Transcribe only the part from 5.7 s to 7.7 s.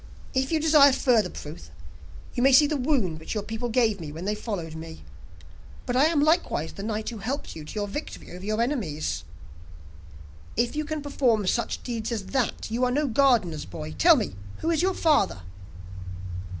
But I am likewise the knight who helped you